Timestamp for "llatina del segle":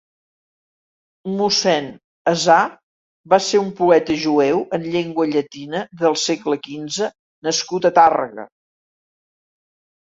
5.37-6.61